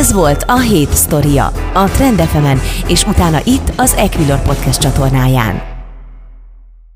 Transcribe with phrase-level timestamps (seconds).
[0.00, 2.46] Ez volt a hét sztoria, a Trend fm
[2.86, 5.79] és utána itt az Equilor Podcast csatornáján.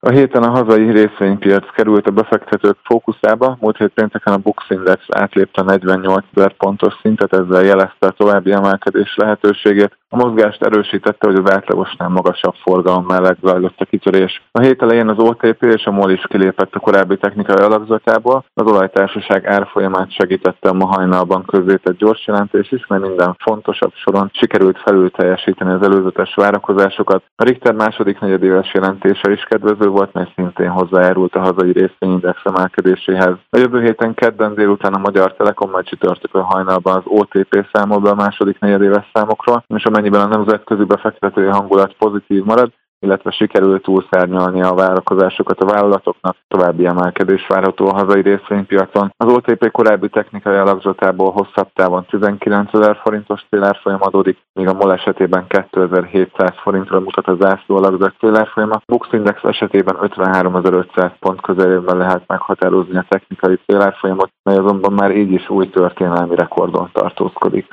[0.00, 5.04] A héten a hazai részvénypiac került a befektetők fókuszába, múlt hét pénteken a Bux Index
[5.08, 9.96] átlépte 48 ezer pontos szintet, ezzel jelezte a további emelkedés lehetőségét.
[10.10, 14.42] A mozgást erősítette, hogy az átlagosnál magasabb forgalom mellett zajlott a kitörés.
[14.52, 18.70] A hét elején az OTP és a MOL is kilépett a korábbi technikai alakzatából, az
[18.70, 24.78] olajtársaság árfolyamát segítette a ma hajnalban közzétett gyors jelentés is, mert minden fontosabb soron sikerült
[24.78, 27.22] felül teljesíteni az előzetes várakozásokat.
[27.36, 33.36] A Richter második negyedéves jelentése is kedvező volt, mely szintén hozzájárult a hazai részvényindex emelkedéséhez.
[33.50, 38.10] A jövő héten kedden délután a Magyar Telekom majd csütörtökön hajnalban az OTP számol be
[38.10, 44.62] a második negyedéves számokról, és amennyiben a nemzetközi befektetői hangulat pozitív marad, illetve sikerült túlszárnyalni
[44.62, 49.12] a várakozásokat a vállalatoknak, további emelkedés várható a hazai részvénypiacon.
[49.16, 54.92] Az OTP korábbi technikai alakzatából hosszabb távon 19 ezer forintos célárfolyam adódik, míg a MOL
[54.92, 58.80] esetében 2700 forintra mutat a zászló alakzat célárfolyama.
[58.86, 65.32] Bux Index esetében 53.500 pont közelében lehet meghatározni a technikai célárfolyamot, mely azonban már így
[65.32, 67.66] is új történelmi rekordon tartózkodik.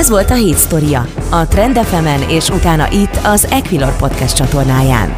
[0.00, 5.16] Ez volt a Hét Sztoria, a Trend fm és utána itt az Equilor Podcast csatornáján.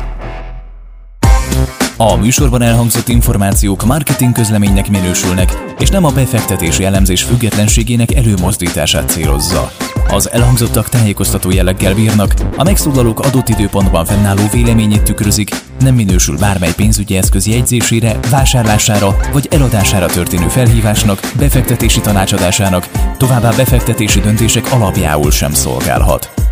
[1.97, 9.70] A műsorban elhangzott információk marketing közleménynek minősülnek, és nem a befektetési elemzés függetlenségének előmozdítását célozza.
[10.13, 16.75] Az elhangzottak tájékoztató jelleggel bírnak, a megszólalók adott időpontban fennálló véleményét tükrözik, nem minősül bármely
[16.77, 25.53] pénzügyi eszköz jegyzésére, vásárlására vagy eladására történő felhívásnak, befektetési tanácsadásának, továbbá befektetési döntések alapjául sem
[25.53, 26.52] szolgálhat.